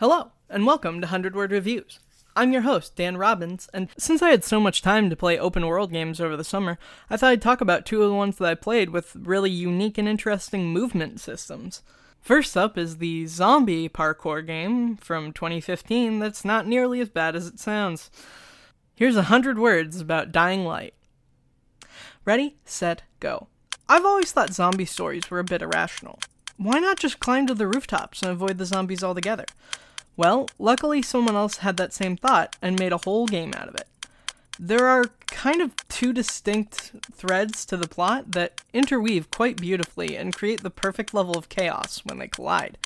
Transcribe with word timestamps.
Hello, 0.00 0.32
and 0.50 0.66
welcome 0.66 1.00
to 1.00 1.06
100 1.06 1.36
Word 1.36 1.52
Reviews. 1.52 2.00
I'm 2.34 2.52
your 2.52 2.62
host, 2.62 2.96
Dan 2.96 3.16
Robbins, 3.16 3.68
and 3.72 3.88
since 3.96 4.22
I 4.22 4.30
had 4.30 4.42
so 4.42 4.58
much 4.58 4.82
time 4.82 5.08
to 5.08 5.14
play 5.14 5.38
open 5.38 5.64
world 5.64 5.92
games 5.92 6.20
over 6.20 6.36
the 6.36 6.42
summer, 6.42 6.78
I 7.08 7.16
thought 7.16 7.30
I'd 7.30 7.40
talk 7.40 7.60
about 7.60 7.86
two 7.86 8.02
of 8.02 8.08
the 8.08 8.16
ones 8.16 8.36
that 8.38 8.48
I 8.48 8.56
played 8.56 8.90
with 8.90 9.14
really 9.14 9.52
unique 9.52 9.96
and 9.96 10.08
interesting 10.08 10.66
movement 10.72 11.20
systems. 11.20 11.84
First 12.20 12.56
up 12.56 12.76
is 12.76 12.96
the 12.96 13.26
zombie 13.28 13.88
parkour 13.88 14.44
game 14.44 14.96
from 14.96 15.32
2015 15.32 16.18
that's 16.18 16.44
not 16.44 16.66
nearly 16.66 17.00
as 17.00 17.08
bad 17.08 17.36
as 17.36 17.46
it 17.46 17.60
sounds. 17.60 18.10
Here's 18.96 19.14
a 19.14 19.30
100 19.30 19.60
words 19.60 20.00
about 20.00 20.32
Dying 20.32 20.64
Light. 20.64 20.94
Ready, 22.24 22.56
set, 22.64 23.04
go. 23.20 23.46
I've 23.88 24.04
always 24.04 24.32
thought 24.32 24.52
zombie 24.52 24.86
stories 24.86 25.30
were 25.30 25.38
a 25.38 25.44
bit 25.44 25.62
irrational. 25.62 26.18
Why 26.56 26.80
not 26.80 26.98
just 26.98 27.20
climb 27.20 27.46
to 27.46 27.54
the 27.54 27.68
rooftops 27.68 28.22
and 28.22 28.32
avoid 28.32 28.58
the 28.58 28.66
zombies 28.66 29.04
altogether? 29.04 29.44
Well, 30.16 30.48
luckily 30.58 31.02
someone 31.02 31.34
else 31.34 31.58
had 31.58 31.76
that 31.76 31.92
same 31.92 32.16
thought 32.16 32.56
and 32.62 32.78
made 32.78 32.92
a 32.92 33.00
whole 33.04 33.26
game 33.26 33.52
out 33.56 33.68
of 33.68 33.74
it. 33.74 33.88
There 34.58 34.86
are 34.86 35.06
kind 35.26 35.60
of 35.60 35.74
two 35.88 36.12
distinct 36.12 36.92
threads 37.12 37.66
to 37.66 37.76
the 37.76 37.88
plot 37.88 38.32
that 38.32 38.60
interweave 38.72 39.30
quite 39.30 39.56
beautifully 39.56 40.16
and 40.16 40.34
create 40.34 40.62
the 40.62 40.70
perfect 40.70 41.12
level 41.12 41.36
of 41.36 41.48
chaos 41.48 42.02
when 42.04 42.18
they 42.18 42.28
collide. 42.28 42.78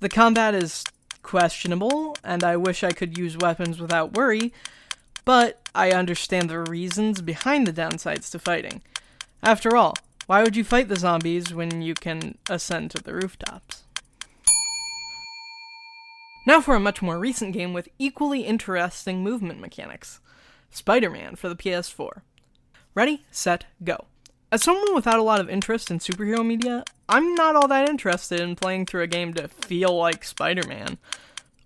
The 0.00 0.08
combat 0.08 0.54
is 0.54 0.84
questionable, 1.22 2.16
and 2.24 2.42
I 2.42 2.56
wish 2.56 2.82
I 2.82 2.90
could 2.90 3.16
use 3.16 3.36
weapons 3.36 3.80
without 3.80 4.14
worry, 4.14 4.52
but 5.24 5.60
I 5.74 5.92
understand 5.92 6.50
the 6.50 6.60
reasons 6.60 7.20
behind 7.20 7.66
the 7.66 7.72
downsides 7.72 8.30
to 8.32 8.38
fighting. 8.40 8.82
After 9.42 9.76
all, 9.76 9.94
why 10.26 10.42
would 10.42 10.56
you 10.56 10.64
fight 10.64 10.88
the 10.88 10.96
zombies 10.96 11.54
when 11.54 11.82
you 11.82 11.94
can 11.94 12.36
ascend 12.50 12.90
to 12.92 13.02
the 13.02 13.14
rooftops? 13.14 13.84
Now 16.46 16.60
for 16.60 16.76
a 16.76 16.80
much 16.80 17.02
more 17.02 17.18
recent 17.18 17.52
game 17.52 17.72
with 17.72 17.88
equally 17.98 18.42
interesting 18.42 19.22
movement 19.22 19.60
mechanics 19.60 20.20
Spider 20.70 21.10
Man 21.10 21.34
for 21.34 21.48
the 21.48 21.56
PS4. 21.56 22.20
Ready, 22.94 23.24
set, 23.32 23.64
go. 23.82 24.04
As 24.52 24.62
someone 24.62 24.94
without 24.94 25.18
a 25.18 25.24
lot 25.24 25.40
of 25.40 25.50
interest 25.50 25.90
in 25.90 25.98
superhero 25.98 26.46
media, 26.46 26.84
I'm 27.08 27.34
not 27.34 27.56
all 27.56 27.66
that 27.66 27.88
interested 27.88 28.40
in 28.40 28.54
playing 28.54 28.86
through 28.86 29.02
a 29.02 29.08
game 29.08 29.34
to 29.34 29.48
feel 29.48 29.96
like 29.96 30.22
Spider 30.22 30.66
Man. 30.68 30.98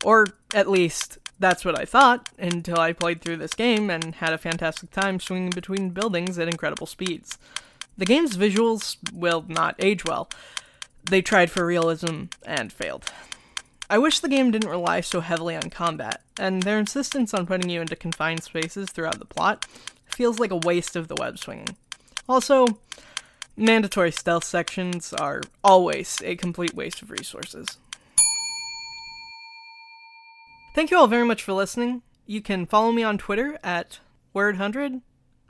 Or 0.03 0.29
at 0.55 0.71
least, 0.71 1.19
that's 1.39 1.63
what 1.63 1.79
I 1.79 1.85
thought 1.85 2.31
until 2.39 2.81
I 2.81 2.95
played 2.95 3.21
through 3.21 3.37
this 3.37 3.53
game 3.53 3.91
and 3.91 4.15
had 4.15 4.33
a 4.33 4.39
fantastic 4.39 4.91
time 4.93 5.21
swinging 5.21 5.51
between 5.51 5.91
buildings 5.91 6.39
at 6.39 6.49
incredible 6.49 6.87
speeds. 6.87 7.37
The 7.99 8.07
game's 8.07 8.39
visuals 8.39 8.97
will 9.13 9.45
not 9.47 9.75
age 9.79 10.07
well. 10.07 10.31
They 11.11 11.21
tried 11.21 11.51
for 11.51 11.67
realism 11.67 12.25
and 12.47 12.73
failed. 12.73 13.13
I 13.91 13.99
wish 13.99 14.21
the 14.21 14.29
game 14.29 14.53
didn't 14.53 14.71
rely 14.71 15.01
so 15.01 15.21
heavily 15.21 15.57
on 15.57 15.69
combat, 15.69 16.23
and 16.39 16.63
their 16.63 16.79
insistence 16.79 17.35
on 17.35 17.45
putting 17.45 17.69
you 17.69 17.81
into 17.81 17.97
confined 17.97 18.45
spaces 18.45 18.89
throughout 18.89 19.19
the 19.19 19.25
plot 19.25 19.67
feels 20.07 20.39
like 20.39 20.53
a 20.53 20.57
waste 20.57 20.95
of 20.95 21.09
the 21.09 21.17
web 21.17 21.41
swinging. 21.41 21.77
Also, 22.29 22.79
mandatory 23.57 24.13
stealth 24.13 24.45
sections 24.45 25.13
are 25.13 25.43
always 25.65 26.23
a 26.25 26.37
complete 26.37 26.73
waste 26.73 27.03
of 27.03 27.11
resources. 27.11 27.79
Thank 30.77 30.93
you 30.93 30.97
all 30.97 31.09
very 31.09 31.27
much 31.27 31.43
for 31.43 31.53
listening. 31.53 32.03
You 32.27 32.41
can 32.41 32.67
follow 32.67 32.93
me 32.93 33.03
on 33.03 33.19
Twitter 33.19 33.59
at 33.65 33.99
Word100. 34.37 35.01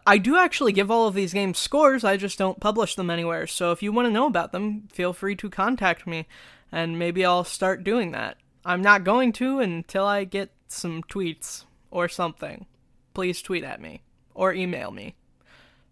I 0.06 0.16
do 0.16 0.38
actually 0.38 0.72
give 0.72 0.91
all 0.91 1.06
of 1.06 1.12
these 1.12 1.34
games 1.34 1.58
scores, 1.58 2.05
I 2.05 2.16
just 2.16 2.38
don't 2.38 2.58
publish 2.58 2.94
them 2.94 3.11
anywhere. 3.11 3.46
So 3.46 3.70
if 3.70 3.83
you 3.83 3.92
want 3.92 4.06
to 4.08 4.12
know 4.12 4.27
about 4.27 4.52
them, 4.52 4.88
feel 4.91 5.12
free 5.12 5.36
to 5.36 5.50
contact 5.50 6.06
me 6.06 6.27
and 6.73 6.99
maybe 6.99 7.25
I'll 7.25 7.45
start 7.45 7.85
doing 7.85 8.13
that. 8.13 8.37
I'm 8.65 8.83
not 8.83 9.05
going 9.05 9.33
to 9.35 9.61
until 9.61 10.05
I 10.05 10.25
get 10.25 10.51
some 10.69 11.03
tweets 11.03 11.65
or 11.91 12.09
something. 12.09 12.67
Please 13.15 13.43
tweet 13.43 13.65
at 13.65 13.81
me 13.81 14.03
or 14.35 14.53
email 14.53 14.91
me 14.91 15.17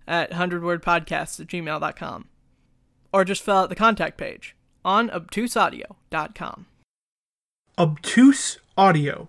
at 0.07 0.31
100wordpodcasts 0.31 1.41
at 1.41 1.47
gmail.com 1.47 2.29
or 3.13 3.25
just 3.25 3.43
fill 3.43 3.57
out 3.57 3.69
the 3.69 3.75
contact 3.75 4.17
page 4.17 4.55
on 4.85 5.09
obtuseaudio.com. 5.11 6.67
Obtuse 7.77 8.59
Audio. 8.77 9.29